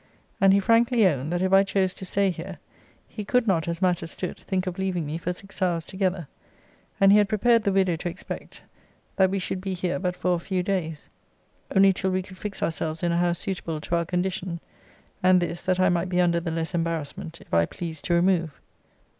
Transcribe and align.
And 0.39 0.51
he 0.51 0.59
frankly 0.59 1.05
owned, 1.05 1.31
that 1.31 1.43
if 1.43 1.53
I 1.53 1.61
chose 1.61 1.93
to 1.93 2.05
stay 2.05 2.31
here, 2.31 2.57
he 3.07 3.23
could 3.23 3.45
not, 3.47 3.67
as 3.67 3.83
matters 3.83 4.09
stood, 4.09 4.35
think 4.37 4.65
of 4.65 4.79
leaving 4.79 5.05
me 5.05 5.19
for 5.19 5.31
six 5.31 5.61
hours 5.61 5.85
together; 5.85 6.27
and 6.99 7.11
he 7.11 7.19
had 7.19 7.29
prepared 7.29 7.61
the 7.63 7.71
widow 7.71 7.95
to 7.97 8.09
expect, 8.09 8.63
that 9.17 9.29
we 9.29 9.37
should 9.37 9.61
be 9.61 9.75
here 9.75 9.99
but 9.99 10.15
for 10.15 10.33
a 10.35 10.39
few 10.39 10.63
days; 10.63 11.07
only 11.75 11.93
till 11.93 12.09
we 12.09 12.23
could 12.23 12.39
fix 12.39 12.63
ourselves 12.63 13.03
in 13.03 13.11
a 13.11 13.17
house 13.17 13.37
suitable 13.37 13.79
to 13.79 13.95
our 13.95 14.05
condition; 14.05 14.59
and 15.21 15.39
this, 15.39 15.61
that 15.61 15.79
I 15.79 15.89
might 15.89 16.09
be 16.09 16.19
under 16.19 16.39
the 16.39 16.49
less 16.49 16.73
embarrassment, 16.73 17.39
if 17.39 17.53
I 17.53 17.67
pleased 17.67 18.03
to 18.05 18.15
remove. 18.15 18.59